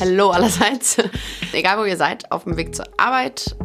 [0.00, 0.96] Hallo allerseits.
[1.52, 3.56] Egal wo ihr seid, auf dem Weg zur Arbeit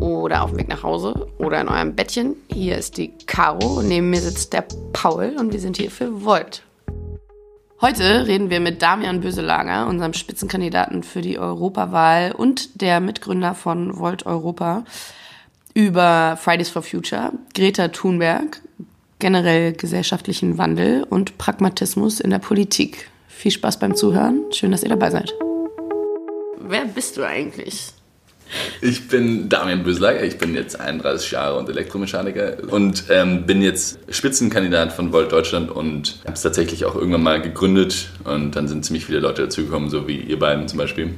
[0.00, 2.34] oder auf dem Weg nach Hause oder in eurem Bettchen.
[2.52, 6.64] Hier ist die Caro, neben mir sitzt der Paul und wir sind hier für Volt.
[7.80, 13.96] Heute reden wir mit Damian Böselager, unserem Spitzenkandidaten für die Europawahl und der Mitgründer von
[13.96, 14.82] Volt Europa,
[15.74, 18.60] über Fridays for Future, Greta Thunberg,
[19.20, 23.10] generell gesellschaftlichen Wandel und Pragmatismus in der Politik.
[23.28, 24.52] Viel Spaß beim Zuhören.
[24.52, 25.32] Schön, dass ihr dabei seid.
[26.72, 27.88] Wer bist du eigentlich?
[28.80, 33.98] Ich bin Damian Böselager, ich bin jetzt 31 Jahre und Elektromechaniker und ähm, bin jetzt
[34.08, 38.86] Spitzenkandidat von Volt Deutschland und habe es tatsächlich auch irgendwann mal gegründet und dann sind
[38.86, 41.12] ziemlich viele Leute dazugekommen, so wie ihr beiden zum Beispiel.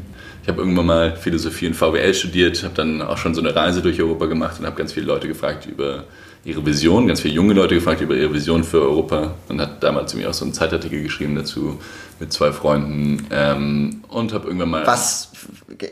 [0.45, 3.81] Ich habe irgendwann mal Philosophie und VWL studiert, habe dann auch schon so eine Reise
[3.81, 6.05] durch Europa gemacht und habe ganz viele Leute gefragt über
[6.45, 10.11] ihre Vision, ganz viele junge Leute gefragt über ihre Vision für Europa und hat damals
[10.11, 11.81] zu mir auch so einen Zeitartikel geschrieben dazu
[12.21, 14.87] mit zwei Freunden ähm, und habe irgendwann mal...
[14.87, 15.31] Was,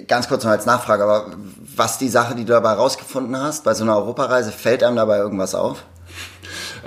[0.07, 1.35] ganz kurz noch als Nachfrage, aber
[1.75, 5.17] was die Sache, die du dabei rausgefunden hast, bei so einer Europareise, fällt einem dabei
[5.17, 5.83] irgendwas auf?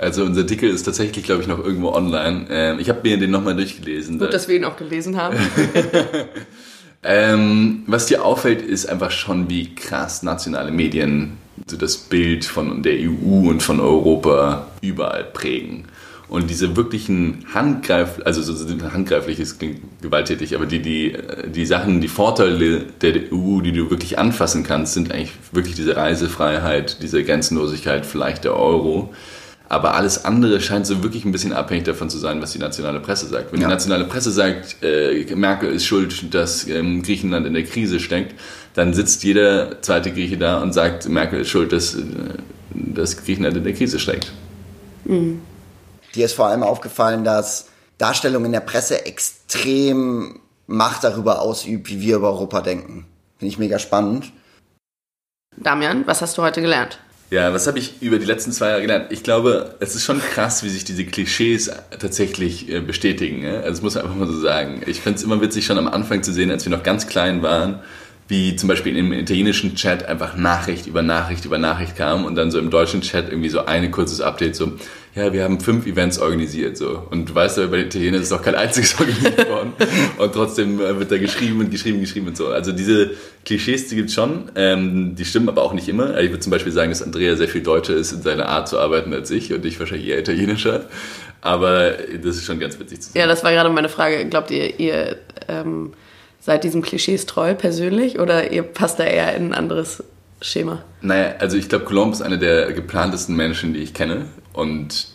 [0.00, 2.46] Also unser Artikel ist tatsächlich, glaube ich, noch irgendwo online.
[2.48, 4.20] Ähm, ich habe mir den nochmal durchgelesen.
[4.20, 5.36] Gut, dass wir ihn auch gelesen haben.
[7.06, 12.82] ähm, was dir auffällt, ist einfach schon, wie krass nationale Medien so das Bild von
[12.82, 15.84] der EU und von Europa überall prägen.
[16.28, 22.00] Und diese wirklichen Handgreif, also so handgreiflich ist klingt gewalttätig, aber die, die, die Sachen,
[22.00, 27.22] die Vorteile der EU, die du wirklich anfassen kannst, sind eigentlich wirklich diese Reisefreiheit, diese
[27.22, 29.14] Grenzenlosigkeit, vielleicht der Euro.
[29.68, 33.00] Aber alles andere scheint so wirklich ein bisschen abhängig davon zu sein, was die nationale
[33.00, 33.52] Presse sagt.
[33.52, 33.66] Wenn ja.
[33.66, 38.34] die nationale Presse sagt, äh, Merkel ist schuld, dass ähm, Griechenland in der Krise steckt,
[38.74, 42.02] dann sitzt jeder zweite Grieche da und sagt, Merkel ist schuld, dass, äh,
[42.74, 44.32] dass Griechenland in der Krise steckt.
[45.04, 45.40] Mhm.
[46.14, 52.00] Dir ist vor allem aufgefallen, dass Darstellung in der Presse extrem Macht darüber ausübt, wie
[52.00, 53.06] wir über Europa denken.
[53.38, 54.32] Finde ich mega spannend.
[55.56, 56.98] Damian, was hast du heute gelernt?
[57.28, 59.06] Ja, was habe ich über die letzten zwei Jahre gelernt?
[59.10, 63.44] Ich glaube, es ist schon krass, wie sich diese Klischees tatsächlich äh, bestätigen.
[63.44, 64.82] Also das muss man einfach mal so sagen.
[64.86, 67.42] Ich finde es immer witzig, schon am Anfang zu sehen, als wir noch ganz klein
[67.42, 67.80] waren,
[68.28, 72.50] wie zum Beispiel im italienischen Chat einfach Nachricht über Nachricht über Nachricht kam und dann
[72.50, 74.72] so im deutschen Chat irgendwie so ein kurzes Update so,
[75.14, 77.06] ja, wir haben fünf Events organisiert so.
[77.10, 79.72] Und du weißt ja, bei den Italienern ist doch kein einziges organisiert worden.
[80.18, 82.48] und trotzdem äh, wird da geschrieben und geschrieben, geschrieben und so.
[82.48, 83.12] Also diese
[83.44, 84.50] Klischees, die gibt's schon.
[84.56, 86.18] Ähm, die stimmen aber auch nicht immer.
[86.18, 88.78] Ich würde zum Beispiel sagen, dass Andrea sehr viel deutscher ist in seiner Art zu
[88.78, 90.84] arbeiten als ich und ich wahrscheinlich eher italienischer.
[91.40, 93.20] Aber das ist schon ganz witzig zu sehen.
[93.20, 94.26] Ja, das war gerade meine Frage.
[94.28, 95.16] Glaubt ihr, ihr
[95.48, 95.92] ähm,
[96.46, 100.04] seid diesem Klischees treu persönlich oder ihr passt da eher in ein anderes
[100.40, 100.84] Schema?
[101.00, 104.26] Naja, also ich glaube, Colomb ist einer der geplantesten Menschen, die ich kenne.
[104.52, 105.08] Und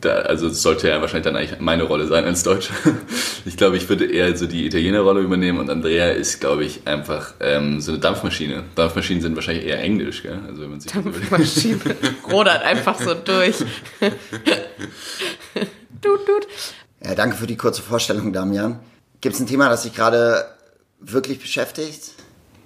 [0.00, 2.74] da, also es sollte ja wahrscheinlich dann eigentlich meine Rolle sein als Deutscher.
[3.44, 7.34] Ich glaube, ich würde eher so die Italiener-Rolle übernehmen und Andrea ist, glaube ich, einfach
[7.40, 8.62] ähm, so eine Dampfmaschine.
[8.76, 10.38] Dampfmaschinen sind wahrscheinlich eher Englisch, gell?
[10.46, 11.80] Also wenn man sich Dampfmaschine
[12.30, 13.56] rodert einfach so durch.
[16.00, 16.46] tut, tut.
[17.04, 18.78] Ja, danke für die kurze Vorstellung, Damian.
[19.20, 20.44] Gibt es ein Thema, das dich gerade
[21.04, 22.12] wirklich beschäftigt?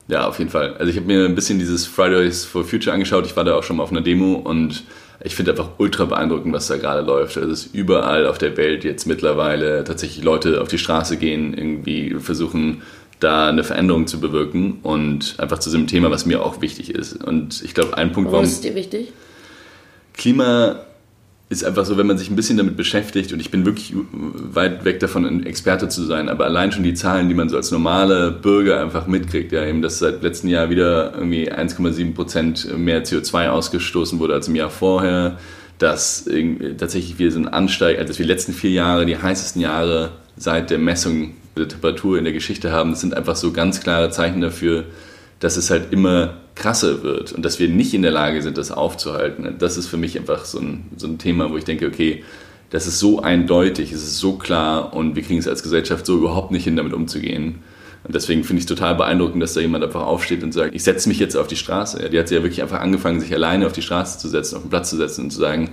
[0.08, 0.76] Ja, auf jeden Fall.
[0.76, 3.26] Also ich habe mir ein bisschen dieses Fridays for Future angeschaut.
[3.26, 4.84] Ich war da auch schon mal auf einer Demo und
[5.24, 7.36] ich finde einfach ultra beeindruckend, was da gerade läuft.
[7.36, 11.54] Also es ist überall auf der Welt jetzt mittlerweile tatsächlich Leute auf die Straße gehen,
[11.54, 12.82] irgendwie versuchen,
[13.18, 17.24] da eine Veränderung zu bewirken und einfach zu diesem Thema, was mir auch wichtig ist.
[17.24, 18.44] Und ich glaube, ein Punkt, warum...
[18.44, 19.12] Warum ist dir wichtig?
[20.12, 20.80] Klima
[21.48, 24.84] ist einfach so, wenn man sich ein bisschen damit beschäftigt, und ich bin wirklich weit
[24.84, 27.70] weg davon, ein Experte zu sein, aber allein schon die Zahlen, die man so als
[27.70, 33.04] normale Bürger einfach mitkriegt, ja, eben, dass seit letztem Jahr wieder irgendwie 1,7 Prozent mehr
[33.04, 35.38] CO2 ausgestoßen wurde als im Jahr vorher,
[35.78, 36.28] dass
[36.78, 40.70] tatsächlich wir sind ansteigen, also dass wir die letzten vier Jahre die heißesten Jahre seit
[40.70, 44.40] der Messung der Temperatur in der Geschichte haben, das sind einfach so ganz klare Zeichen
[44.40, 44.84] dafür,
[45.38, 48.72] dass es halt immer krasser wird und dass wir nicht in der Lage sind, das
[48.72, 49.56] aufzuhalten.
[49.58, 52.24] Das ist für mich einfach so ein, so ein Thema, wo ich denke, okay,
[52.70, 56.16] das ist so eindeutig, es ist so klar und wir kriegen es als Gesellschaft so
[56.16, 57.60] überhaupt nicht hin, damit umzugehen.
[58.04, 60.82] Und deswegen finde ich es total beeindruckend, dass da jemand einfach aufsteht und sagt, ich
[60.82, 62.08] setze mich jetzt auf die Straße.
[62.08, 64.70] Die hat ja wirklich einfach angefangen, sich alleine auf die Straße zu setzen, auf den
[64.70, 65.70] Platz zu setzen und zu sagen,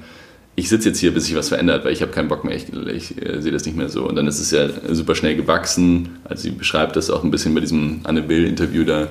[0.56, 2.71] ich sitze jetzt hier, bis sich was verändert, weil ich habe keinen Bock mehr, ich,
[2.71, 4.07] ich äh, sehe das nicht mehr so.
[4.07, 6.18] Und dann ist es ja super schnell gewachsen.
[6.25, 9.09] Also sie beschreibt das auch ein bisschen bei diesem Anne Bill-Interview da,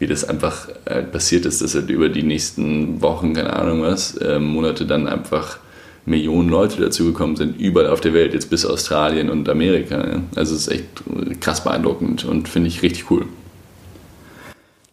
[0.00, 4.16] wie das einfach äh, passiert ist, dass halt über die nächsten Wochen, keine Ahnung was,
[4.16, 5.58] äh, Monate dann einfach
[6.06, 9.96] Millionen Leute dazugekommen sind, überall auf der Welt, jetzt bis Australien und Amerika.
[9.96, 10.22] Ja.
[10.34, 13.26] Also es ist echt krass beeindruckend und finde ich richtig cool.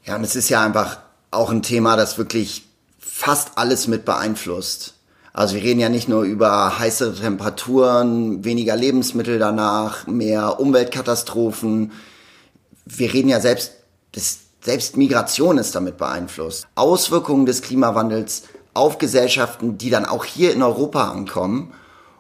[0.06, 1.00] Ja, und es ist ja einfach
[1.32, 2.66] auch ein Thema, das wirklich
[3.00, 4.96] fast alles mit beeinflusst.
[5.32, 11.92] Also wir reden ja nicht nur über heißere Temperaturen, weniger Lebensmittel danach, mehr Umweltkatastrophen,
[12.86, 13.74] wir reden ja selbst,
[14.14, 16.68] das, selbst Migration ist damit beeinflusst.
[16.76, 18.44] Auswirkungen des Klimawandels
[18.74, 21.74] auf Gesellschaften, die dann auch hier in Europa ankommen.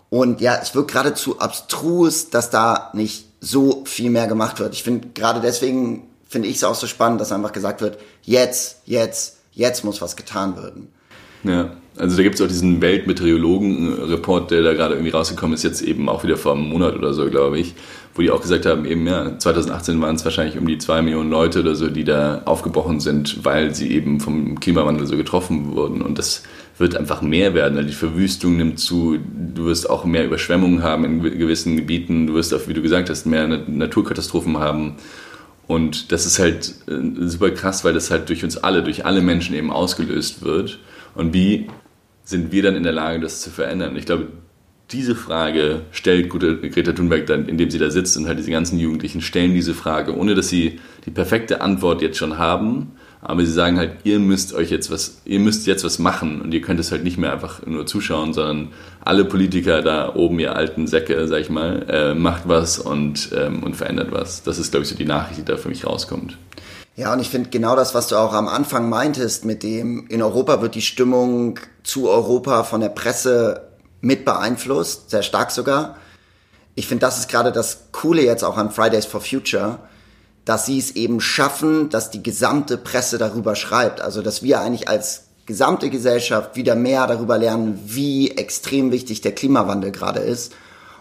[0.09, 4.73] Und ja, es wird geradezu abstrus, dass da nicht so viel mehr gemacht wird.
[4.73, 8.77] Ich finde gerade deswegen finde ich es auch so spannend, dass einfach gesagt wird, jetzt,
[8.85, 10.93] jetzt, jetzt muss was getan werden.
[11.43, 15.81] Ja, also da gibt es auch diesen Weltmeteorologen-Report, der da gerade irgendwie rausgekommen ist, jetzt
[15.81, 17.75] eben auch wieder vor einem Monat oder so, glaube ich,
[18.15, 21.29] wo die auch gesagt haben, eben ja, 2018 waren es wahrscheinlich um die zwei Millionen
[21.29, 26.01] Leute oder so, die da aufgebrochen sind, weil sie eben vom Klimawandel so getroffen wurden.
[26.01, 26.43] Und das
[26.77, 27.77] wird einfach mehr werden.
[27.77, 29.17] Also die Verwüstung nimmt zu,
[29.55, 33.09] du wirst auch mehr Überschwemmungen haben in gewissen Gebieten, du wirst auch, wie du gesagt
[33.09, 34.95] hast, mehr Naturkatastrophen haben.
[35.67, 39.21] Und das ist halt äh, super krass, weil das halt durch uns alle, durch alle
[39.21, 40.79] Menschen eben ausgelöst wird.
[41.13, 41.67] Und wie
[42.27, 43.95] sind wir dann in der Lage, das zu verändern?
[43.95, 44.27] Ich glaube,
[44.91, 49.21] diese Frage stellt Greta Thunberg dann, indem sie da sitzt und halt diese ganzen Jugendlichen
[49.21, 52.91] stellen diese Frage, ohne dass sie die perfekte Antwort jetzt schon haben.
[53.21, 56.53] Aber sie sagen halt, ihr müsst euch jetzt was, ihr müsst jetzt was machen und
[56.53, 58.69] ihr könnt es halt nicht mehr einfach nur zuschauen, sondern
[59.03, 63.63] alle Politiker da oben, ihr alten Säcke, sag ich mal, äh, macht was und, ähm,
[63.63, 64.43] und verändert was.
[64.43, 66.37] Das ist, glaube ich, so die Nachricht, die da für mich rauskommt.
[66.97, 70.23] Ja, und ich finde genau das, was du auch am Anfang meintest, mit dem in
[70.23, 73.67] Europa wird die Stimmung zu Europa von der Presse
[74.01, 75.97] mit beeinflusst, sehr stark sogar.
[76.73, 79.77] Ich finde, das ist gerade das Coole jetzt auch an Fridays for Future,
[80.43, 84.01] dass sie es eben schaffen, dass die gesamte Presse darüber schreibt.
[84.01, 89.35] Also, dass wir eigentlich als gesamte Gesellschaft wieder mehr darüber lernen, wie extrem wichtig der
[89.35, 90.51] Klimawandel gerade ist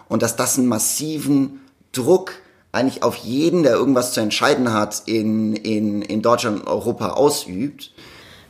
[0.09, 1.61] und dass das einen massiven
[1.91, 2.33] Druck
[2.71, 7.91] eigentlich auf jeden, der irgendwas zu entscheiden hat, in, in, in Deutschland und Europa ausübt.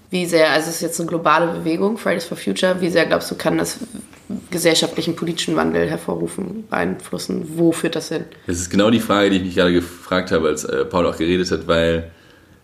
[0.10, 3.30] Wie sehr, also es ist jetzt eine globale Bewegung, Fridays for Future, wie sehr glaubst
[3.30, 3.78] du, kann das
[4.52, 7.46] gesellschaftlichen, politischen Wandel hervorrufen, beeinflussen?
[7.56, 8.24] Wo führt das hin?
[8.48, 11.18] Das ist genau die Frage, die ich mich gerade gefragt habe, als äh, Paul auch
[11.18, 12.12] geredet hat, weil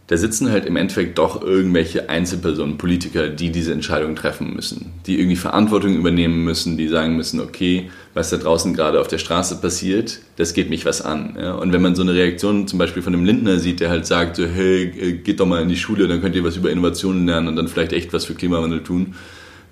[0.07, 5.17] da sitzen halt im Endeffekt doch irgendwelche Einzelpersonen, Politiker, die diese Entscheidungen treffen müssen, die
[5.17, 9.59] irgendwie Verantwortung übernehmen müssen, die sagen müssen, okay, was da draußen gerade auf der Straße
[9.59, 11.35] passiert, das geht mich was an.
[11.39, 11.53] Ja?
[11.53, 14.35] Und wenn man so eine Reaktion zum Beispiel von einem Lindner sieht, der halt sagt,
[14.35, 17.25] so, hey, äh, geht doch mal in die Schule, dann könnt ihr was über Innovationen
[17.25, 19.15] lernen und dann vielleicht echt was für Klimawandel tun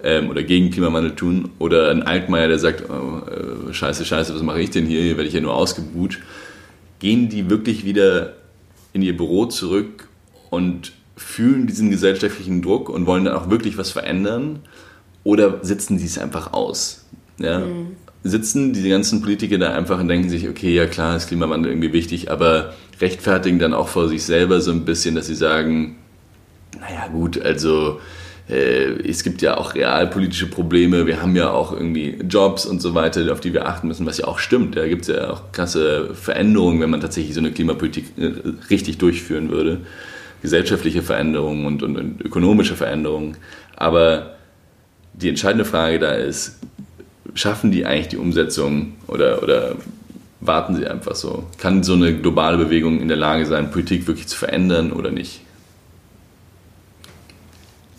[0.04, 4.42] ähm, oder gegen Klimawandel tun, oder ein Altmaier, der sagt, oh, äh, scheiße, scheiße, was
[4.42, 6.20] mache ich denn hier, hier werde ich ja nur ausgebuht,
[7.00, 8.34] gehen die wirklich wieder
[8.94, 10.08] in ihr Büro zurück
[10.50, 14.60] und fühlen diesen gesellschaftlichen Druck und wollen dann auch wirklich was verändern
[15.24, 17.06] oder sitzen die es einfach aus?
[17.38, 17.60] Ja?
[17.60, 17.96] Mhm.
[18.24, 21.94] Sitzen diese ganzen Politiker da einfach und denken sich, okay, ja klar, ist Klimawandel irgendwie
[21.94, 25.98] wichtig, aber rechtfertigen dann auch vor sich selber so ein bisschen, dass sie sagen,
[26.80, 28.00] naja gut, also
[28.48, 32.94] äh, es gibt ja auch realpolitische Probleme, wir haben ja auch irgendwie Jobs und so
[32.94, 34.76] weiter, auf die wir achten müssen, was ja auch stimmt.
[34.76, 38.32] Da gibt es ja auch krasse Veränderungen, wenn man tatsächlich so eine Klimapolitik äh,
[38.70, 39.82] richtig durchführen würde
[40.42, 43.38] gesellschaftliche Veränderungen und, und, und ökonomische Veränderungen.
[43.76, 44.36] Aber
[45.14, 46.60] die entscheidende Frage da ist,
[47.34, 49.76] schaffen die eigentlich die Umsetzung oder, oder
[50.40, 51.44] warten sie einfach so?
[51.58, 55.42] Kann so eine globale Bewegung in der Lage sein, Politik wirklich zu verändern oder nicht?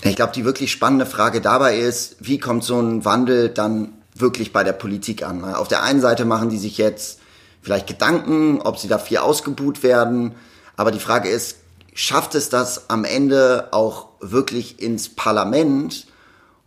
[0.05, 4.53] Ich glaube, die wirklich spannende Frage dabei ist, wie kommt so ein Wandel dann wirklich
[4.53, 5.45] bei der Politik an?
[5.45, 7.21] Auf der einen Seite machen die sich jetzt
[7.63, 10.33] vielleicht Gedanken, ob sie dafür ausgebuht werden,
[10.77, 11.59] aber die Frage ist,
[11.95, 16.07] schafft es das am Ende auch wirklich ins Parlament?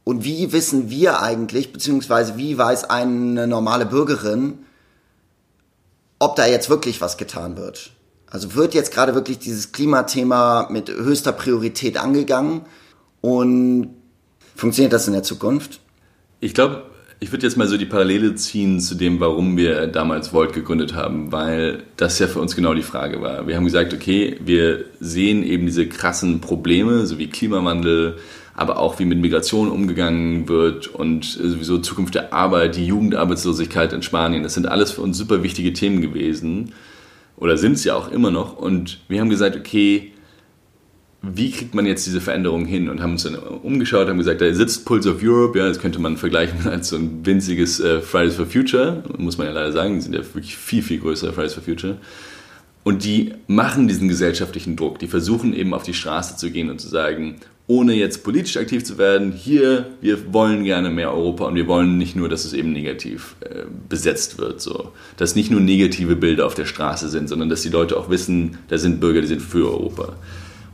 [0.05, 4.59] Und wie wissen wir eigentlich, beziehungsweise wie weiß eine normale Bürgerin,
[6.19, 7.91] ob da jetzt wirklich was getan wird?
[8.27, 12.62] Also wird jetzt gerade wirklich dieses Klimathema mit höchster Priorität angegangen?
[13.19, 13.95] Und
[14.55, 15.79] funktioniert das in der Zukunft?
[16.39, 16.83] Ich glaube,
[17.19, 20.93] ich würde jetzt mal so die Parallele ziehen zu dem, warum wir damals Volt gegründet
[20.93, 23.47] haben, weil das ja für uns genau die Frage war.
[23.47, 28.17] Wir haben gesagt, okay, wir sehen eben diese krassen Probleme, so wie Klimawandel,
[28.55, 34.01] aber auch wie mit Migration umgegangen wird und sowieso Zukunft der Arbeit, die Jugendarbeitslosigkeit in
[34.01, 34.43] Spanien.
[34.43, 36.74] Das sind alles für uns super wichtige Themen gewesen
[37.38, 38.57] oder sind es ja auch immer noch.
[38.57, 40.13] Und wir haben gesagt, okay,
[41.21, 42.88] wie kriegt man jetzt diese Veränderung hin?
[42.88, 46.00] Und haben uns dann umgeschaut, haben gesagt, da sitzt Pulse of Europe, ja, das könnte
[46.00, 49.95] man vergleichen als so ein winziges äh, Fridays for Future, muss man ja leider sagen,
[49.95, 51.97] die sind ja wirklich viel, viel größer, Fridays for Future.
[52.83, 56.79] Und die machen diesen gesellschaftlichen Druck, die versuchen eben auf die Straße zu gehen und
[56.79, 61.55] zu sagen, ohne jetzt politisch aktiv zu werden, hier, wir wollen gerne mehr Europa und
[61.55, 64.91] wir wollen nicht nur, dass es eben negativ äh, besetzt wird, so.
[65.17, 68.60] Dass nicht nur negative Bilder auf der Straße sind, sondern dass die Leute auch wissen,
[68.67, 70.13] da sind Bürger, die sind für Europa.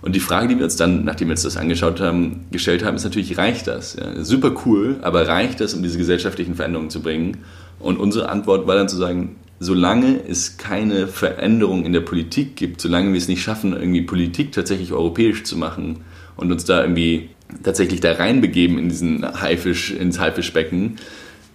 [0.02, 2.96] Und die Frage, die wir uns dann, nachdem wir uns das angeschaut haben, gestellt haben,
[2.96, 3.96] ist natürlich, reicht das?
[3.96, 7.38] Ja, super cool, aber reicht das, um diese gesellschaftlichen Veränderungen zu bringen?
[7.80, 12.82] Und unsere Antwort war dann zu sagen, solange es keine Veränderung in der Politik gibt,
[12.82, 16.04] solange wir es nicht schaffen, irgendwie Politik tatsächlich europäisch zu machen
[16.36, 17.30] und uns da irgendwie
[17.64, 20.98] tatsächlich da reinbegeben in diesen Haifisch, ins Haifischbecken,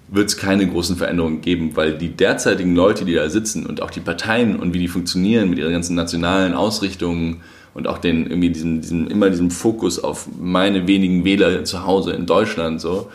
[0.09, 3.91] wird es keine großen Veränderungen geben, weil die derzeitigen Leute, die da sitzen und auch
[3.91, 7.43] die Parteien und wie die funktionieren mit ihren ganzen nationalen Ausrichtungen
[7.75, 12.13] und auch den irgendwie diesen, diesen immer diesem Fokus auf meine wenigen Wähler zu Hause
[12.13, 13.11] in Deutschland so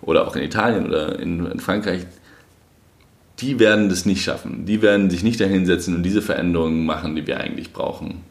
[0.00, 2.02] oder auch in Italien oder in, in Frankreich,
[3.38, 4.66] die werden das nicht schaffen.
[4.66, 8.22] Die werden sich nicht dahinsetzen und diese Veränderungen machen, die wir eigentlich brauchen.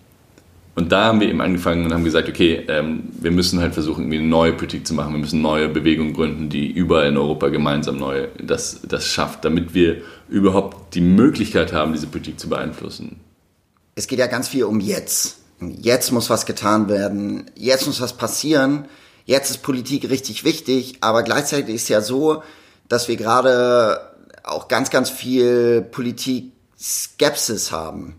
[0.81, 4.01] Und da haben wir eben angefangen und haben gesagt, okay, ähm, wir müssen halt versuchen,
[4.01, 5.13] irgendwie eine neue Politik zu machen.
[5.13, 9.75] Wir müssen neue Bewegungen gründen, die überall in Europa gemeinsam neu das, das schafft, damit
[9.75, 13.19] wir überhaupt die Möglichkeit haben, diese Politik zu beeinflussen.
[13.93, 15.37] Es geht ja ganz viel um jetzt.
[15.59, 17.51] Jetzt muss was getan werden.
[17.53, 18.85] Jetzt muss was passieren.
[19.25, 20.95] Jetzt ist Politik richtig wichtig.
[21.01, 22.41] Aber gleichzeitig ist ja so,
[22.89, 24.01] dass wir gerade
[24.43, 28.15] auch ganz, ganz viel Politik-Skepsis haben.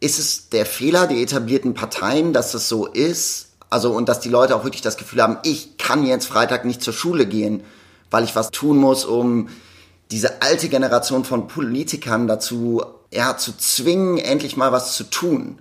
[0.00, 3.48] Ist es der Fehler der etablierten Parteien, dass es so ist?
[3.70, 6.82] Also, und dass die Leute auch wirklich das Gefühl haben, ich kann jetzt Freitag nicht
[6.82, 7.62] zur Schule gehen,
[8.10, 9.48] weil ich was tun muss, um
[10.10, 15.58] diese alte Generation von Politikern dazu, ja, zu zwingen, endlich mal was zu tun.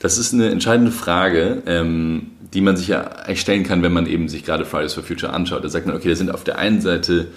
[0.00, 4.06] Das ist eine entscheidende Frage, ähm, die man sich ja eigentlich stellen kann, wenn man
[4.06, 5.64] eben sich gerade Fridays for Future anschaut.
[5.64, 7.28] Da sagt man, okay, da sind auf der einen Seite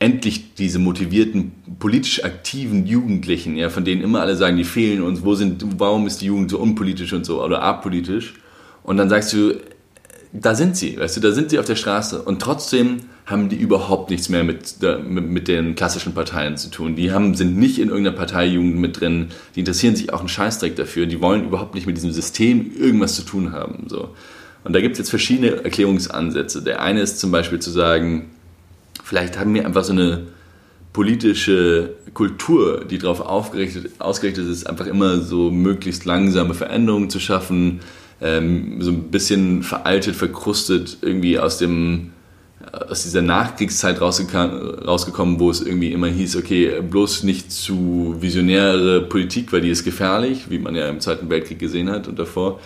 [0.00, 5.22] endlich diese motivierten, politisch aktiven Jugendlichen, ja, von denen immer alle sagen, die fehlen uns,
[5.22, 8.34] wo sind, warum ist die Jugend so unpolitisch und so oder apolitisch?
[8.82, 9.60] Und dann sagst du,
[10.32, 13.56] da sind sie, weißt du, da sind sie auf der Straße und trotzdem haben die
[13.56, 16.96] überhaupt nichts mehr mit, mit, den klassischen Parteien zu tun.
[16.96, 20.76] Die haben, sind nicht in irgendeiner Parteijugend mit drin, die interessieren sich auch einen Scheißdreck
[20.76, 23.84] dafür, die wollen überhaupt nicht mit diesem System irgendwas zu tun haben.
[23.88, 24.14] So.
[24.64, 26.62] Und da gibt es jetzt verschiedene Erklärungsansätze.
[26.62, 28.30] Der eine ist zum Beispiel zu sagen,
[29.10, 30.28] vielleicht haben wir einfach so eine
[30.92, 37.80] politische Kultur, die darauf ausgerichtet ist, einfach immer so möglichst langsame Veränderungen zu schaffen,
[38.20, 42.12] ähm, so ein bisschen veraltet, verkrustet, irgendwie aus dem
[42.72, 49.52] aus dieser Nachkriegszeit rausgekommen, wo es irgendwie immer hieß, okay, bloß nicht zu visionäre Politik,
[49.52, 52.60] weil die ist gefährlich, wie man ja im Zweiten Weltkrieg gesehen hat und davor,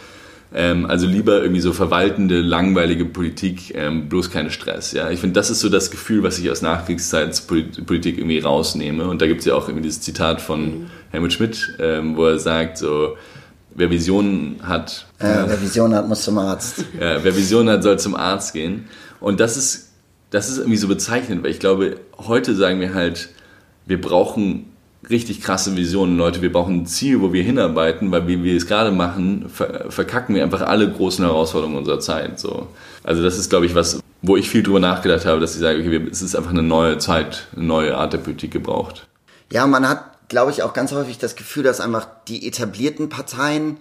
[0.55, 4.93] ähm, also lieber irgendwie so verwaltende, langweilige Politik, ähm, bloß keine Stress.
[4.93, 5.11] Ja?
[5.11, 9.09] Ich finde, das ist so das Gefühl, was ich aus Nachkriegszeitspolitik irgendwie rausnehme.
[9.09, 10.87] Und da gibt es ja auch irgendwie dieses Zitat von mhm.
[11.11, 13.17] Helmut Schmidt, ähm, wo er sagt, so,
[13.75, 15.07] wer Visionen hat.
[15.19, 16.85] Äh, ja, wer Visionen hat, muss zum Arzt.
[17.01, 18.85] Ja, wer Visionen hat, soll zum Arzt gehen.
[19.19, 19.91] Und das ist,
[20.31, 23.31] das ist irgendwie so bezeichnend, weil ich glaube, heute sagen wir halt,
[23.87, 24.67] wir brauchen
[25.11, 26.43] richtig krasse Visionen, Leute.
[26.43, 30.43] Wir brauchen ein Ziel, wo wir hinarbeiten, weil wie wir es gerade machen, verkacken wir
[30.43, 32.39] einfach alle großen Herausforderungen unserer Zeit.
[32.39, 32.69] So.
[33.03, 35.81] Also das ist, glaube ich, was, wo ich viel drüber nachgedacht habe, dass ich sage,
[35.81, 39.07] okay, es ist einfach eine neue Zeit, eine neue Art der Politik gebraucht.
[39.53, 43.77] Ja, man hat, glaube ich, auch ganz häufig das Gefühl, dass einfach die etablierten Parteien,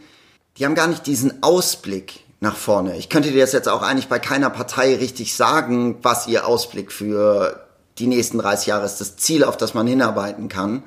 [0.58, 2.98] die haben gar nicht diesen Ausblick nach vorne.
[2.98, 6.92] Ich könnte dir das jetzt auch eigentlich bei keiner Partei richtig sagen, was ihr Ausblick
[6.92, 7.66] für
[8.00, 10.84] die nächsten 30 Jahre ist, das Ziel, auf das man hinarbeiten kann.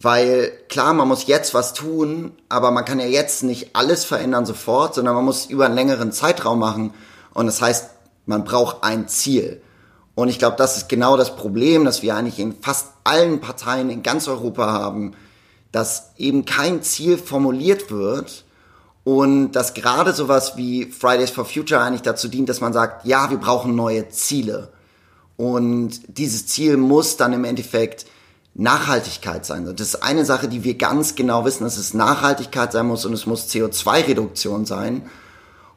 [0.00, 4.44] Weil klar, man muss jetzt was tun, aber man kann ja jetzt nicht alles verändern
[4.44, 6.92] sofort, sondern man muss über einen längeren Zeitraum machen.
[7.32, 7.90] Und das heißt,
[8.26, 9.62] man braucht ein Ziel.
[10.14, 13.90] Und ich glaube, das ist genau das Problem, das wir eigentlich in fast allen Parteien
[13.90, 15.12] in ganz Europa haben,
[15.72, 18.44] dass eben kein Ziel formuliert wird
[19.04, 23.30] und dass gerade sowas wie Fridays for Future eigentlich dazu dient, dass man sagt, ja,
[23.30, 24.72] wir brauchen neue Ziele.
[25.36, 28.06] Und dieses Ziel muss dann im Endeffekt
[28.58, 29.66] Nachhaltigkeit sein.
[29.66, 33.12] Das ist eine Sache, die wir ganz genau wissen, dass es Nachhaltigkeit sein muss und
[33.12, 35.02] es muss CO2-Reduktion sein.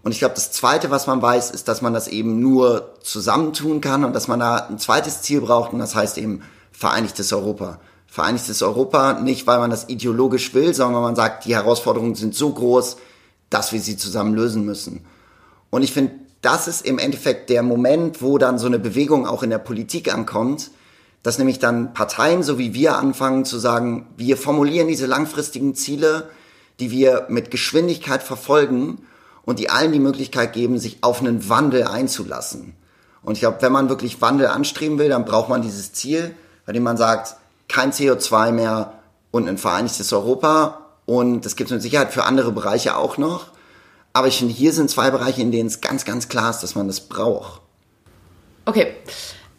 [0.01, 3.81] Und ich glaube, das Zweite, was man weiß, ist, dass man das eben nur zusammentun
[3.81, 7.79] kann und dass man da ein zweites Ziel braucht und das heißt eben Vereinigtes Europa.
[8.07, 12.33] Vereinigtes Europa nicht, weil man das ideologisch will, sondern weil man sagt, die Herausforderungen sind
[12.33, 12.95] so groß,
[13.50, 15.05] dass wir sie zusammen lösen müssen.
[15.69, 19.43] Und ich finde, das ist im Endeffekt der Moment, wo dann so eine Bewegung auch
[19.43, 20.71] in der Politik ankommt,
[21.23, 26.29] dass nämlich dann Parteien, so wie wir anfangen zu sagen, wir formulieren diese langfristigen Ziele,
[26.79, 28.99] die wir mit Geschwindigkeit verfolgen
[29.43, 32.73] und die allen die Möglichkeit geben, sich auf einen Wandel einzulassen.
[33.21, 36.35] Und ich glaube, wenn man wirklich Wandel anstreben will, dann braucht man dieses Ziel,
[36.65, 37.35] bei dem man sagt,
[37.67, 38.93] kein CO2 mehr
[39.31, 40.85] und ein vereinigtes Europa.
[41.05, 43.47] Und das gibt es mit Sicherheit für andere Bereiche auch noch.
[44.13, 46.75] Aber ich finde, hier sind zwei Bereiche, in denen es ganz, ganz klar ist, dass
[46.75, 47.61] man das braucht.
[48.65, 48.93] Okay.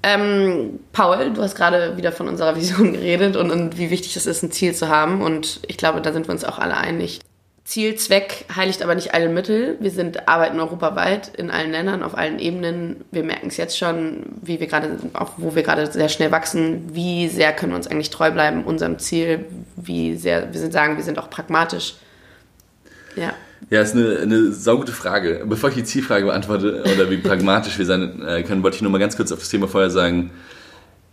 [0.02, 4.26] Ähm, Paul, du hast gerade wieder von unserer Vision geredet und, und wie wichtig es
[4.26, 5.22] ist, ein Ziel zu haben.
[5.22, 7.20] Und ich glaube, da sind wir uns auch alle einig.
[7.64, 9.76] Ziel, Zweck heiligt aber nicht alle Mittel.
[9.78, 13.04] Wir sind arbeiten europaweit in allen Ländern, auf allen Ebenen.
[13.12, 16.88] Wir merken es jetzt schon, wie wir gerade, auch wo wir gerade sehr schnell wachsen,
[16.92, 20.96] wie sehr können wir uns eigentlich treu bleiben unserem Ziel, wie sehr, wir sind sagen,
[20.96, 21.94] wir sind auch pragmatisch.
[23.14, 23.34] Ja.
[23.68, 25.44] Ja, ist eine, eine saugute Frage.
[25.46, 28.90] Bevor ich die Zielfrage beantworte oder wie pragmatisch wir sein äh, können, wollte ich nur
[28.90, 30.30] mal ganz kurz auf das Thema vorher sagen,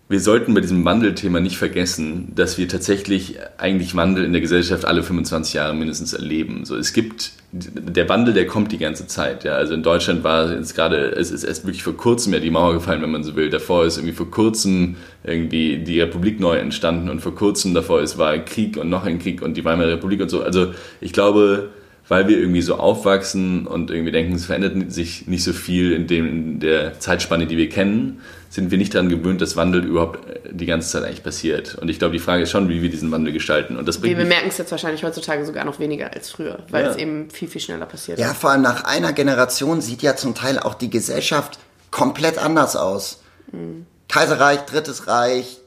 [0.09, 4.85] wir sollten bei diesem Wandelthema nicht vergessen, dass wir tatsächlich eigentlich Wandel in der Gesellschaft
[4.85, 6.63] alle 25 Jahre mindestens erleben.
[6.63, 9.43] So, es gibt der Wandel, der kommt die ganze Zeit.
[9.43, 12.49] Ja, also in Deutschland war jetzt gerade, es ist erst wirklich vor kurzem ja die
[12.49, 13.49] Mauer gefallen, wenn man so will.
[13.49, 18.17] Davor ist irgendwie vor kurzem irgendwie die Republik neu entstanden und vor kurzem davor ist
[18.17, 20.41] war Krieg und noch ein Krieg und die Weimarer Republik und so.
[20.41, 21.69] Also ich glaube,
[22.07, 26.07] weil wir irgendwie so aufwachsen und irgendwie denken, es verändert sich nicht so viel in,
[26.07, 30.29] dem, in der Zeitspanne, die wir kennen, sind wir nicht daran gewöhnt, dass Wandel überhaupt
[30.29, 31.75] äh, die ganze Zeit eigentlich passiert.
[31.75, 33.75] Und ich glaube, die Frage ist schon, wie wir diesen Wandel gestalten.
[33.75, 36.85] Und das bringt wir bemerken es jetzt wahrscheinlich heutzutage sogar noch weniger als früher, weil
[36.85, 36.91] ja.
[36.91, 38.19] es eben viel, viel schneller passiert.
[38.19, 41.59] Ja, vor allem nach einer Generation sieht ja zum Teil auch die Gesellschaft
[41.91, 43.21] komplett anders aus.
[43.51, 43.85] Mhm.
[44.07, 45.57] Kaiserreich, Drittes Reich,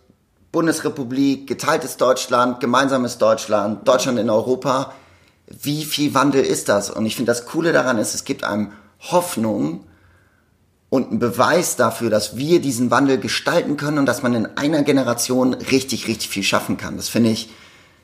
[0.53, 4.95] Bundesrepublik, geteiltes Deutschland, gemeinsames Deutschland, Deutschland in Europa
[5.51, 6.91] wie viel Wandel ist das?
[6.91, 9.85] Und ich finde, das Coole daran ist, es gibt einem Hoffnung
[10.89, 14.83] und einen Beweis dafür, dass wir diesen Wandel gestalten können und dass man in einer
[14.83, 16.97] Generation richtig, richtig viel schaffen kann.
[16.97, 17.51] Das finde ich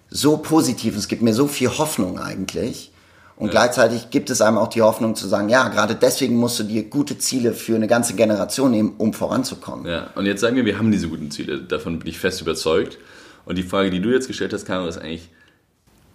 [0.09, 0.97] so positiv.
[0.97, 2.93] Es gibt mir so viel Hoffnung eigentlich.
[3.37, 3.53] Und ja.
[3.53, 6.85] gleichzeitig gibt es einem auch die Hoffnung zu sagen, ja, gerade deswegen musst du dir
[6.85, 9.87] gute Ziele für eine ganze Generation nehmen, um voranzukommen.
[9.87, 11.61] Ja, und jetzt sagen wir, wir haben diese guten Ziele.
[11.61, 12.99] Davon bin ich fest überzeugt.
[13.45, 15.29] Und die Frage, die du jetzt gestellt hast, Caro, ist eigentlich,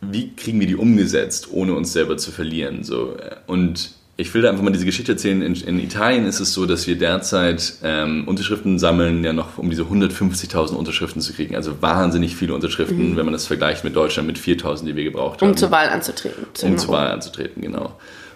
[0.01, 2.83] wie kriegen wir die umgesetzt, ohne uns selber zu verlieren?
[2.83, 3.15] So.
[3.47, 5.41] Und ich will da einfach mal diese Geschichte erzählen.
[5.41, 9.69] In, in Italien ist es so, dass wir derzeit ähm, Unterschriften sammeln, ja noch um
[9.69, 11.55] diese 150.000 Unterschriften zu kriegen.
[11.55, 13.17] Also wahnsinnig viele Unterschriften, mhm.
[13.17, 15.49] wenn man das vergleicht mit Deutschland mit 4.000, die wir gebraucht haben.
[15.49, 16.45] Um zur Wahl anzutreten.
[16.61, 17.95] Um zur Wahl anzutreten, genau.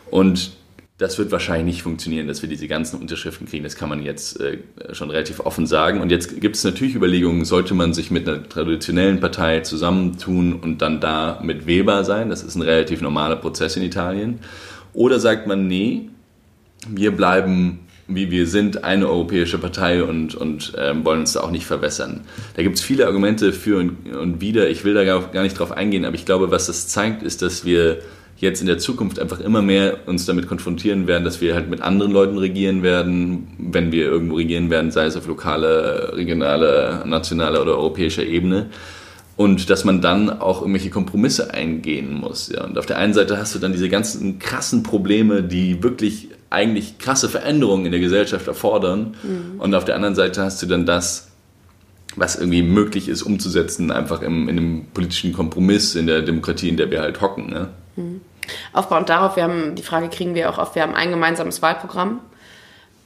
[0.09, 0.51] Und
[0.97, 3.65] das wird wahrscheinlich nicht funktionieren, dass wir diese ganzen Unterschriften kriegen.
[3.65, 4.59] Das kann man jetzt äh,
[4.93, 5.99] schon relativ offen sagen.
[5.99, 10.81] Und jetzt gibt es natürlich Überlegungen, sollte man sich mit einer traditionellen Partei zusammentun und
[10.81, 12.29] dann da mit wählbar sein?
[12.29, 14.39] Das ist ein relativ normaler Prozess in Italien.
[14.93, 16.09] Oder sagt man, nee,
[16.87, 21.49] wir bleiben wie wir sind, eine europäische Partei und, und ähm, wollen uns da auch
[21.49, 22.21] nicht verwässern.
[22.55, 24.69] Da gibt es viele Argumente für und, und wider.
[24.69, 27.65] Ich will da gar nicht drauf eingehen, aber ich glaube, was das zeigt, ist, dass
[27.65, 27.99] wir
[28.37, 31.81] jetzt in der Zukunft einfach immer mehr uns damit konfrontieren werden, dass wir halt mit
[31.81, 37.61] anderen Leuten regieren werden, wenn wir irgendwo regieren werden, sei es auf lokale, regionale, nationale
[37.61, 38.67] oder europäischer Ebene.
[39.37, 42.49] Und dass man dann auch irgendwelche Kompromisse eingehen muss.
[42.49, 42.63] Ja.
[42.63, 46.99] Und auf der einen Seite hast du dann diese ganzen krassen Probleme, die wirklich eigentlich
[46.99, 49.15] krasse Veränderungen in der Gesellschaft erfordern.
[49.23, 49.59] Mhm.
[49.59, 51.29] Und auf der anderen Seite hast du dann das,
[52.15, 56.77] was irgendwie möglich ist umzusetzen, einfach im, in einem politischen Kompromiss in der Demokratie, in
[56.77, 57.49] der wir halt hocken.
[57.49, 57.69] Ne?
[57.95, 58.21] Mhm.
[58.73, 62.19] Aufbauend darauf, wir haben, die Frage kriegen wir auch oft, wir haben ein gemeinsames Wahlprogramm.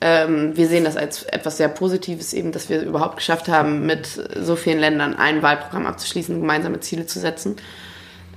[0.02, 4.08] Ähm, wir sehen das als etwas sehr Positives, eben, dass wir überhaupt geschafft haben, mit
[4.42, 7.58] so vielen Ländern ein Wahlprogramm abzuschließen, gemeinsame Ziele zu setzen.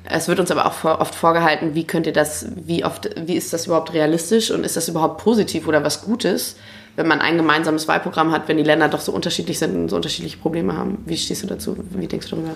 [0.05, 3.53] Es wird uns aber auch oft vorgehalten, wie könnt ihr das, wie oft, wie ist
[3.53, 6.57] das überhaupt realistisch und ist das überhaupt positiv oder was Gutes,
[6.97, 9.97] wenn man ein gemeinsames Wahlprogramm hat, wenn die Länder doch so unterschiedlich sind und so
[9.97, 10.99] unterschiedliche Probleme haben.
[11.07, 11.77] Wie stehst du dazu?
[11.91, 12.55] Wie denkst du darüber?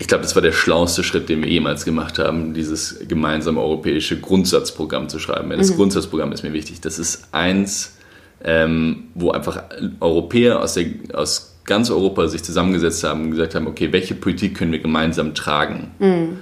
[0.00, 4.18] Ich glaube, das war der schlauste Schritt, den wir jemals gemacht haben, dieses gemeinsame europäische
[4.18, 5.50] Grundsatzprogramm zu schreiben.
[5.50, 5.76] Das mhm.
[5.76, 6.80] Grundsatzprogramm ist mir wichtig.
[6.80, 7.98] Das ist eins,
[8.42, 9.62] ähm, wo einfach
[10.00, 14.56] Europäer aus, der, aus ganz Europa sich zusammengesetzt haben und gesagt haben, okay, welche Politik
[14.56, 16.38] können wir gemeinsam tragen, mhm.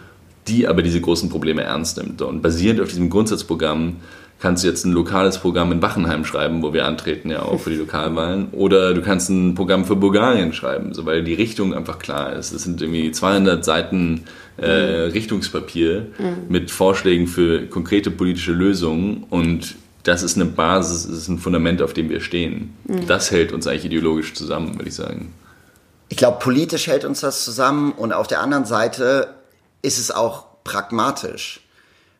[0.47, 2.23] die aber diese großen Probleme ernst nimmt.
[2.23, 3.97] Und basierend auf diesem Grundsatzprogramm
[4.41, 7.71] kannst du jetzt ein lokales Programm in Wachenheim schreiben, wo wir antreten, ja auch für
[7.71, 8.49] die Lokalwahlen.
[8.53, 12.53] Oder du kannst ein Programm für Bulgarien schreiben, so, weil die Richtung einfach klar ist.
[12.53, 14.25] Es sind irgendwie 200 Seiten
[14.61, 15.13] äh, mhm.
[15.13, 16.37] Richtungspapier mhm.
[16.49, 19.75] mit Vorschlägen für konkrete politische Lösungen und
[20.05, 22.75] das ist eine Basis, das ist ein Fundament, auf dem wir stehen.
[22.85, 23.07] Mhm.
[23.07, 25.35] Das hält uns eigentlich ideologisch zusammen, würde ich sagen.
[26.09, 29.35] Ich glaube, politisch hält uns das zusammen und auf der anderen Seite
[29.83, 31.61] ist es auch pragmatisch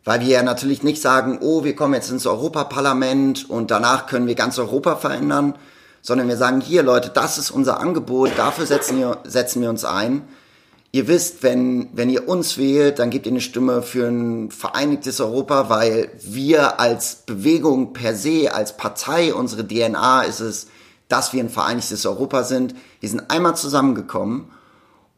[0.09, 4.27] weil wir ja natürlich nicht sagen, oh, wir kommen jetzt ins Europaparlament und danach können
[4.27, 5.55] wir ganz Europa verändern,
[6.01, 9.85] sondern wir sagen, hier Leute, das ist unser Angebot, dafür setzen wir, setzen wir uns
[9.85, 10.23] ein.
[10.93, 15.21] Ihr wisst, wenn, wenn ihr uns wählt, dann gebt ihr eine Stimme für ein vereinigtes
[15.21, 20.69] Europa, weil wir als Bewegung per se, als Partei, unsere DNA ist es,
[21.09, 22.75] dass wir ein vereinigtes Europa sind.
[23.01, 24.51] Wir sind einmal zusammengekommen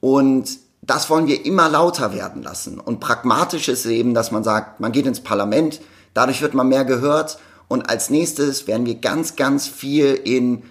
[0.01, 0.49] und
[0.83, 2.81] das wollen wir immer lauter werden lassen.
[2.81, 5.81] Und pragmatisch ist eben, dass man sagt, man geht ins Parlament,
[6.15, 7.39] dadurch wird man mehr gehört
[7.69, 10.65] und als nächstes werden wir ganz, ganz viel in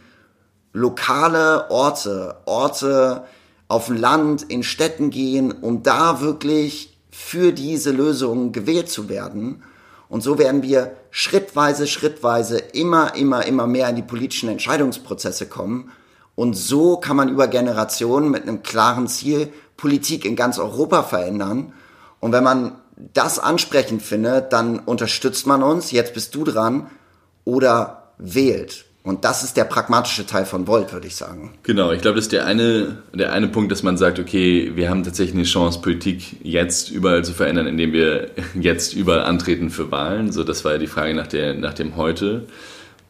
[0.74, 3.24] lokale Orte, Orte
[3.68, 9.64] auf dem Land, in Städten gehen, um da wirklich für diese Lösung gewählt zu werden.
[10.10, 15.92] Und so werden wir schrittweise, schrittweise immer, immer, immer mehr in die politischen Entscheidungsprozesse kommen.
[16.36, 21.74] Und so kann man über Generationen mit einem klaren Ziel Politik in ganz Europa verändern.
[22.20, 22.74] Und wenn man
[23.14, 26.88] das ansprechend findet, dann unterstützt man uns, jetzt bist du dran,
[27.46, 28.86] oder wählt.
[29.04, 31.54] Und das ist der pragmatische Teil von Volt, würde ich sagen.
[31.64, 34.90] Genau, ich glaube, das ist der eine, der eine Punkt, dass man sagt, okay, wir
[34.90, 39.90] haben tatsächlich eine Chance, Politik jetzt überall zu verändern, indem wir jetzt überall antreten für
[39.90, 40.34] Wahlen.
[40.34, 42.48] So, das war ja die Frage nach, der, nach dem Heute.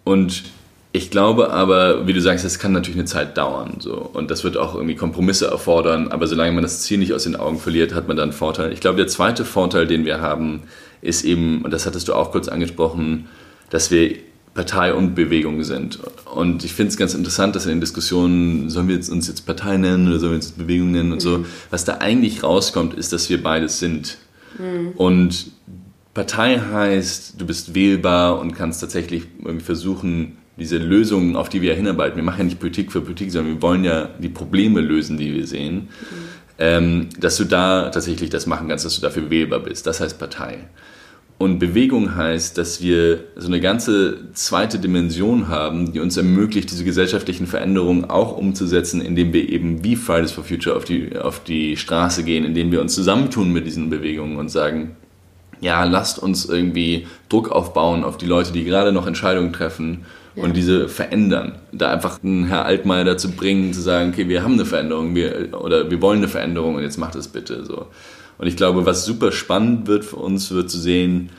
[0.04, 0.44] Und
[0.92, 3.76] ich glaube aber, wie du sagst, es kann natürlich eine Zeit dauern.
[3.80, 3.94] So.
[3.94, 6.08] Und das wird auch irgendwie Kompromisse erfordern.
[6.08, 8.74] Aber solange man das Ziel nicht aus den Augen verliert, hat man dann einen Vorteil.
[8.74, 10.64] Ich glaube, der zweite Vorteil, den wir haben,
[11.02, 13.28] ist eben, und das hattest du auch kurz angesprochen,
[13.70, 14.16] dass wir
[14.56, 16.00] Partei und Bewegung sind.
[16.34, 19.46] Und ich finde es ganz interessant, dass in den Diskussionen, sollen wir jetzt, uns jetzt
[19.46, 21.22] Partei nennen oder sollen wir uns Bewegung nennen und mhm.
[21.22, 24.18] so, was da eigentlich rauskommt, ist, dass wir beides sind.
[24.58, 24.94] Mhm.
[24.96, 25.52] Und
[26.16, 31.72] Partei heißt, du bist wählbar und kannst tatsächlich irgendwie versuchen, diese Lösungen, auf die wir
[31.72, 34.82] ja hinarbeiten, wir machen ja nicht Politik für Politik, sondern wir wollen ja die Probleme
[34.82, 35.88] lösen, die wir sehen, mhm.
[36.60, 39.88] ähm, dass du da tatsächlich das machen kannst, dass du dafür wählbar bist.
[39.88, 40.60] Das heißt Partei.
[41.40, 46.84] Und Bewegung heißt, dass wir so eine ganze zweite Dimension haben, die uns ermöglicht, diese
[46.84, 51.78] gesellschaftlichen Veränderungen auch umzusetzen, indem wir eben wie Fridays for Future auf die, auf die
[51.78, 54.98] Straße gehen, indem wir uns zusammentun mit diesen Bewegungen und sagen,
[55.62, 60.06] ja, lasst uns irgendwie Druck aufbauen auf die Leute, die gerade noch Entscheidungen treffen
[60.40, 61.56] und diese verändern.
[61.72, 65.50] Da einfach einen Herr Altmaier dazu bringen, zu sagen, okay, wir haben eine Veränderung wir,
[65.60, 67.88] oder wir wollen eine Veränderung und jetzt macht es bitte so.
[68.38, 71.30] Und ich glaube, was super spannend wird für uns, wird zu sehen,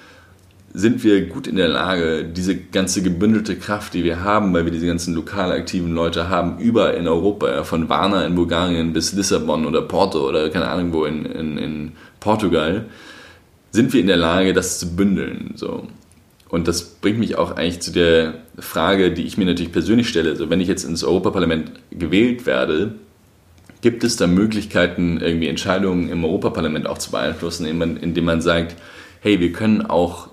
[0.73, 4.73] sind wir gut in der Lage, diese ganze gebündelte Kraft, die wir haben, weil wir
[4.73, 9.67] diese ganzen lokal aktiven Leute haben, überall in Europa, von Varna in Bulgarien bis Lissabon
[9.67, 12.85] oder Porto oder keine Ahnung wo in, in, in Portugal,
[13.73, 15.53] sind wir in der Lage, das zu bündeln.
[15.57, 15.89] So.
[16.49, 20.31] Und das bringt mich auch eigentlich zu der Frage, die ich mir natürlich persönlich stelle.
[20.31, 22.95] Also wenn ich jetzt ins Europaparlament gewählt werde,
[23.83, 28.77] Gibt es da Möglichkeiten, irgendwie Entscheidungen im Europaparlament auch zu beeinflussen, indem man, sagt,
[29.21, 30.29] hey, wir können auch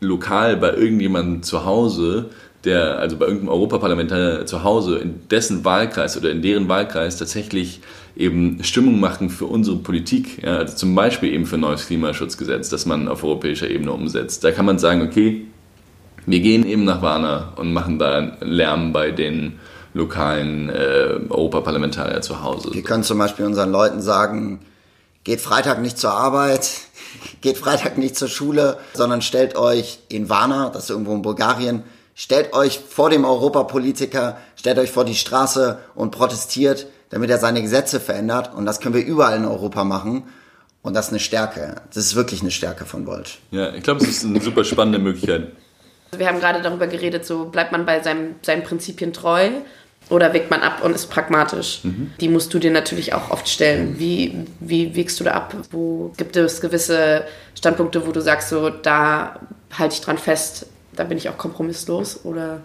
[0.00, 2.26] lokal bei irgendjemandem zu Hause,
[2.64, 7.80] der, also bei irgendeinem Europaparlamentarier zu Hause, in dessen Wahlkreis oder in deren Wahlkreis tatsächlich
[8.16, 10.44] eben Stimmung machen für unsere Politik.
[10.44, 14.44] Ja, also zum Beispiel eben für ein neues Klimaschutzgesetz, das man auf europäischer Ebene umsetzt.
[14.44, 15.42] Da kann man sagen, okay,
[16.26, 19.58] wir gehen eben nach Warner und machen da Lärm bei den
[19.94, 22.70] lokalen äh, Europaparlamentarier zu Hause.
[22.72, 24.60] Wir können zum Beispiel unseren Leuten sagen,
[25.24, 26.70] geht Freitag nicht zur Arbeit,
[27.40, 31.82] geht Freitag nicht zur Schule, sondern stellt euch in Varna, das ist irgendwo in Bulgarien,
[32.14, 37.62] stellt euch vor dem Europapolitiker, stellt euch vor die Straße und protestiert, damit er seine
[37.62, 38.50] Gesetze verändert.
[38.54, 40.24] Und das können wir überall in Europa machen.
[40.82, 41.82] Und das ist eine Stärke.
[41.92, 43.38] Das ist wirklich eine Stärke von Volt.
[43.50, 45.52] Ja, ich glaube, es ist eine super spannende Möglichkeit.
[46.18, 49.50] Wir haben gerade darüber geredet, so bleibt man bei seinem, seinen Prinzipien treu
[50.08, 51.80] oder wägt man ab und ist pragmatisch?
[51.82, 52.12] Mhm.
[52.20, 53.98] Die musst du dir natürlich auch oft stellen.
[53.98, 55.54] Wie, wie wägst du da ab?
[55.70, 57.24] Wo gibt es gewisse
[57.56, 59.40] Standpunkte, wo du sagst, so da
[59.76, 62.24] halte ich dran fest, da bin ich auch kompromisslos?
[62.24, 62.60] Oder?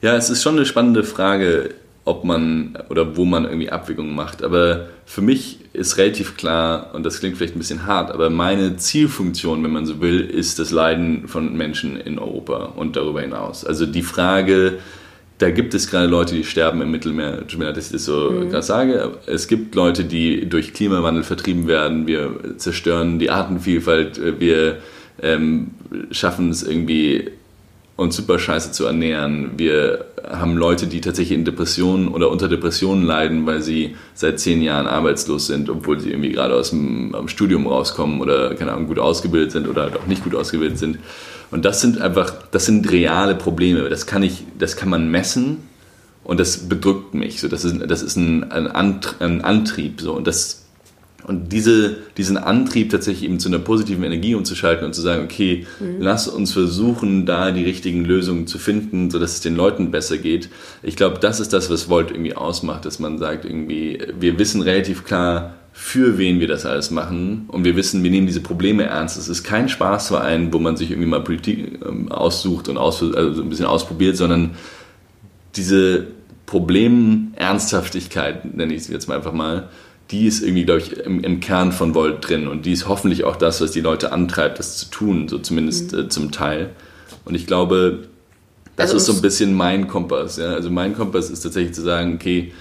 [0.00, 1.74] Ja, es ist schon eine spannende Frage,
[2.04, 4.42] ob man oder wo man irgendwie Abwägungen macht.
[4.42, 8.76] Aber für mich ist relativ klar, und das klingt vielleicht ein bisschen hart, aber meine
[8.76, 13.64] Zielfunktion, wenn man so will, ist das Leiden von Menschen in Europa und darüber hinaus.
[13.64, 14.78] Also die Frage,
[15.38, 17.46] da gibt es gerade Leute, die sterben im Mittelmeer.
[17.46, 18.50] Tut mir leid, dass ich das so mhm.
[18.50, 19.18] gerade sage.
[19.26, 22.06] Es gibt Leute, die durch Klimawandel vertrieben werden.
[22.06, 24.20] Wir zerstören die Artenvielfalt.
[24.40, 24.78] Wir
[25.20, 25.72] ähm,
[26.10, 27.30] schaffen es irgendwie,
[27.96, 29.52] uns super scheiße zu ernähren.
[29.56, 34.62] Wir haben Leute, die tatsächlich in Depressionen oder unter Depressionen leiden, weil sie seit zehn
[34.62, 38.98] Jahren arbeitslos sind, obwohl sie irgendwie gerade aus dem Studium rauskommen oder, keine Ahnung, gut
[38.98, 40.98] ausgebildet sind oder halt auch nicht gut ausgebildet sind.
[41.50, 43.88] Und das sind einfach, das sind reale Probleme.
[43.88, 45.58] Das kann ich, das kann man messen
[46.24, 47.40] und das bedrückt mich.
[47.40, 50.00] So, das ist, das ist ein, ein, Antrieb.
[50.00, 50.61] So, und, das,
[51.24, 55.66] und diese, diesen Antrieb tatsächlich eben zu einer positiven Energie umzuschalten und zu sagen, okay,
[55.78, 56.00] mhm.
[56.00, 60.48] lass uns versuchen, da die richtigen Lösungen zu finden, sodass es den Leuten besser geht.
[60.82, 64.62] Ich glaube, das ist das, was Volt irgendwie ausmacht, dass man sagt, irgendwie, wir wissen
[64.62, 67.44] relativ klar, für wen wir das alles machen.
[67.48, 69.16] Und wir wissen, wir nehmen diese Probleme ernst.
[69.16, 73.42] Es ist kein Spaßverein, wo man sich irgendwie mal Politik ähm, aussucht und aus, also
[73.42, 74.50] ein bisschen ausprobiert, sondern
[75.56, 76.06] diese
[76.46, 79.68] Problemernsthaftigkeit, nenne ich es jetzt mal einfach mal,
[80.12, 82.46] die ist irgendwie, glaube ich, im, im, Kern von Volt drin.
[82.46, 85.92] Und die ist hoffentlich auch das, was die Leute antreibt, das zu tun, so zumindest
[85.92, 85.98] mhm.
[86.00, 86.70] äh, zum Teil.
[87.24, 88.08] Und ich glaube,
[88.76, 90.36] das also ist so ein bisschen mein Kompass.
[90.36, 90.52] Ja?
[90.52, 92.52] Also mein Kompass ist tatsächlich zu sagen, okay,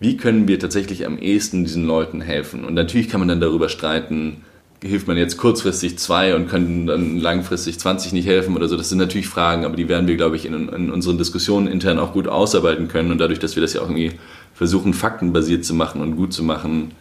[0.00, 2.64] wie können wir tatsächlich am ehesten diesen Leuten helfen?
[2.64, 4.42] Und natürlich kann man dann darüber streiten,
[4.82, 8.76] hilft man jetzt kurzfristig zwei und können dann langfristig 20 nicht helfen oder so.
[8.76, 11.98] Das sind natürlich Fragen, aber die werden wir, glaube ich, in, in unseren Diskussionen intern
[11.98, 13.10] auch gut ausarbeiten können.
[13.10, 14.12] Und dadurch, dass wir das ja auch irgendwie
[14.56, 16.92] versuchen, faktenbasiert zu machen und gut zu machen,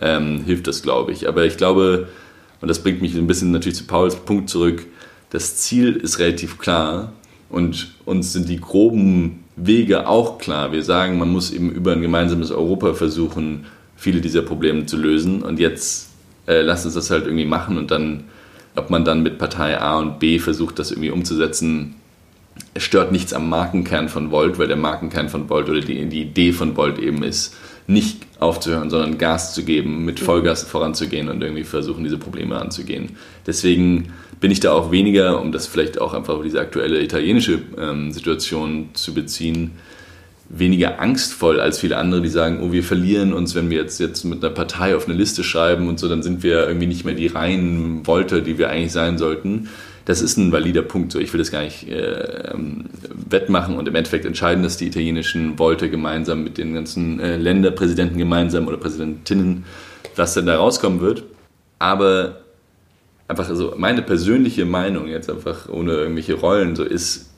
[0.00, 1.26] ähm, hilft das, glaube ich.
[1.26, 2.08] Aber ich glaube,
[2.60, 4.86] und das bringt mich ein bisschen natürlich zu Pauls Punkt zurück,
[5.30, 7.12] das Ziel ist relativ klar
[7.50, 10.72] und uns sind die groben Wege auch klar.
[10.72, 13.66] Wir sagen, man muss eben über ein gemeinsames Europa versuchen,
[13.96, 15.42] viele dieser Probleme zu lösen.
[15.42, 16.10] Und jetzt
[16.46, 18.24] äh, lasst uns das halt irgendwie machen und dann,
[18.76, 21.96] ob man dann mit Partei A und B versucht, das irgendwie umzusetzen,
[22.78, 26.22] es stört nichts am Markenkern von Volt, weil der Markenkern von Volt oder die, die
[26.22, 27.56] Idee von Volt eben ist,
[27.88, 33.16] nicht aufzuhören, sondern Gas zu geben, mit Vollgas voranzugehen und irgendwie versuchen, diese Probleme anzugehen.
[33.48, 37.58] Deswegen bin ich da auch weniger, um das vielleicht auch einfach auf diese aktuelle italienische
[37.76, 39.72] ähm, Situation zu beziehen,
[40.48, 44.22] weniger angstvoll als viele andere, die sagen, oh, wir verlieren uns, wenn wir jetzt, jetzt
[44.22, 47.14] mit einer Partei auf eine Liste schreiben und so, dann sind wir irgendwie nicht mehr
[47.14, 49.68] die reinen Volte, die wir eigentlich sein sollten.
[50.08, 51.12] Das ist ein valider Punkt.
[51.12, 52.54] So, ich will das gar nicht äh,
[53.28, 58.16] wettmachen und im Endeffekt entscheiden dass die italienischen Volte gemeinsam mit den ganzen äh, Länderpräsidenten
[58.16, 59.66] gemeinsam oder Präsidentinnen,
[60.16, 61.24] was denn da rauskommen wird.
[61.78, 62.40] Aber
[63.28, 67.28] einfach so meine persönliche Meinung jetzt einfach ohne irgendwelche Rollen so ist,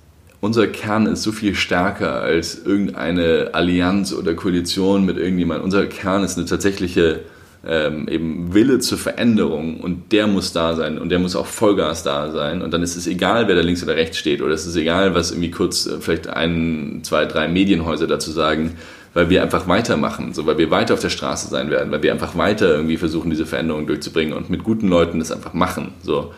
[0.41, 5.65] unser Kern ist so viel stärker als irgendeine Allianz oder Koalition mit irgendjemandem.
[5.65, 7.23] Unser Kern ist eine tatsächliche
[7.67, 12.03] ähm, eben Wille zur Veränderung und der muss da sein und der muss auch Vollgas
[12.03, 14.67] da sein und dann ist es egal, wer da links oder rechts steht oder es
[14.67, 18.77] ist egal, was irgendwie kurz äh, vielleicht ein, zwei, drei Medienhäuser dazu sagen,
[19.13, 22.13] weil wir einfach weitermachen, so weil wir weiter auf der Straße sein werden, weil wir
[22.13, 25.93] einfach weiter irgendwie versuchen, diese Veränderung durchzubringen und mit guten Leuten das einfach machen.
[26.03, 26.33] So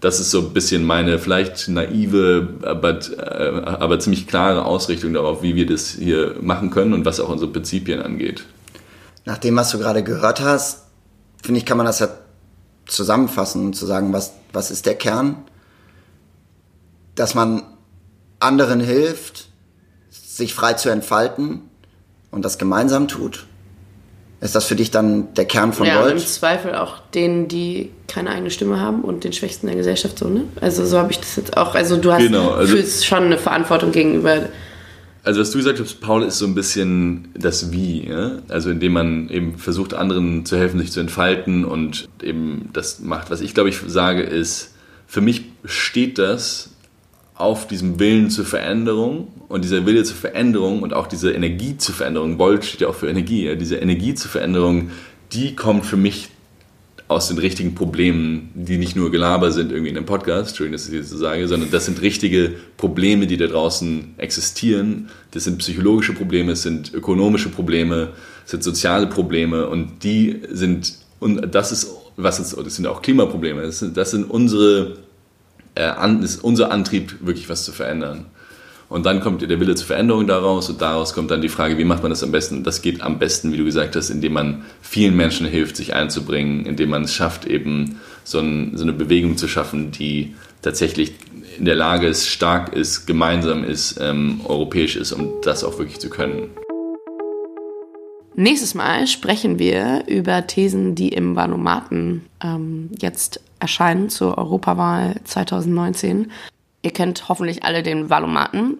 [0.00, 5.42] das ist so ein bisschen meine vielleicht naive, aber, äh, aber ziemlich klare Ausrichtung darauf,
[5.42, 8.44] wie wir das hier machen können und was auch unsere Prinzipien angeht.
[9.28, 10.84] Nach dem, was du gerade gehört hast,
[11.42, 12.08] finde ich, kann man das ja
[12.86, 15.36] zusammenfassen und zu sagen, was, was ist der Kern?
[17.14, 17.62] Dass man
[18.40, 19.48] anderen hilft,
[20.08, 21.60] sich frei zu entfalten
[22.30, 23.44] und das gemeinsam tut.
[24.40, 28.30] Ist das für dich dann der Kern von ja, im Zweifel auch denen, die keine
[28.30, 30.44] eigene Stimme haben und den Schwächsten der Gesellschaft so, ne?
[30.62, 31.74] Also so habe ich das jetzt auch.
[31.74, 34.48] Also du hast Genau, also- fühlst schon eine Verantwortung gegenüber.
[35.24, 38.06] Also was du gesagt hast, Paul, ist so ein bisschen das Wie.
[38.08, 38.38] Ja?
[38.48, 43.30] Also indem man eben versucht, anderen zu helfen, sich zu entfalten und eben das macht.
[43.30, 44.74] Was ich glaube ich sage ist,
[45.06, 46.70] für mich steht das
[47.34, 51.94] auf diesem Willen zur Veränderung und dieser Wille zur Veränderung und auch diese Energie zur
[51.94, 53.54] Veränderung, Volt steht ja auch für Energie, ja?
[53.54, 54.90] diese Energie zur Veränderung,
[55.32, 56.28] die kommt für mich
[57.08, 60.88] aus den richtigen Problemen, die nicht nur Gelaber sind irgendwie in einem Podcast, Entschuldigung, dass
[60.88, 65.08] ich das so sage, sondern das sind richtige Probleme, die da draußen existieren.
[65.30, 68.10] Das sind psychologische Probleme, es sind ökonomische Probleme,
[68.44, 73.00] es sind soziale Probleme und die sind, und das ist, was ist, das sind auch
[73.00, 74.98] Klimaprobleme, das sind, das sind unsere,
[75.76, 78.26] äh, an, ist unser Antrieb, wirklich was zu verändern.
[78.88, 81.84] Und dann kommt der Wille zur Veränderung daraus und daraus kommt dann die Frage, wie
[81.84, 82.64] macht man das am besten?
[82.64, 86.64] Das geht am besten, wie du gesagt hast, indem man vielen Menschen hilft, sich einzubringen,
[86.64, 91.12] indem man es schafft, eben so, ein, so eine Bewegung zu schaffen, die tatsächlich
[91.58, 95.98] in der Lage ist, stark ist, gemeinsam ist, ähm, europäisch ist, um das auch wirklich
[95.98, 96.50] zu können.
[98.36, 106.30] Nächstes Mal sprechen wir über Thesen, die im Valomaten ähm, jetzt erscheinen zur Europawahl 2019.
[106.88, 108.78] Ihr kennt hoffentlich alle den Valomaten.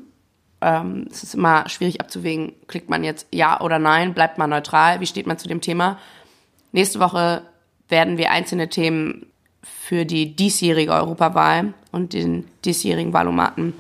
[0.63, 5.01] Ähm, es ist immer schwierig abzuwägen, klickt man jetzt Ja oder Nein, bleibt man neutral,
[5.01, 5.99] wie steht man zu dem Thema.
[6.73, 7.43] Nächste Woche
[7.91, 9.27] werden wir einzelne Themen
[9.63, 13.75] für die diesjährige Europawahl und den diesjährigen Valomaten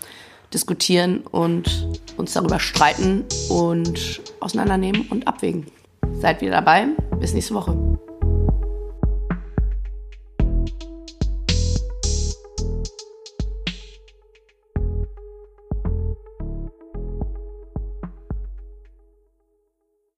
[0.52, 1.88] diskutieren und
[2.18, 5.68] uns darüber streiten und auseinandernehmen und abwägen.
[6.20, 6.88] Seid wieder dabei.
[7.18, 7.98] Bis nächste Woche.